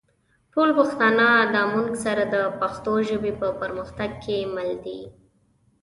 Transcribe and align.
ټول 0.53 0.69
پښتانه 0.79 1.27
دا 1.53 1.61
مونږ 1.73 1.89
سره 2.05 2.23
د 2.33 2.35
پښتو 2.59 2.93
ژبې 3.09 3.31
په 3.41 3.47
پرمختګ 3.61 4.09
کې 4.23 4.37
مل 4.55 4.71
دي 4.85 5.01